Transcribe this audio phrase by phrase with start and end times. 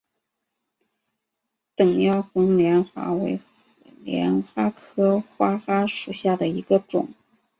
[1.75, 3.39] 等腰横帘蛤为
[4.03, 7.09] 帘蛤科花蛤属下的一个种。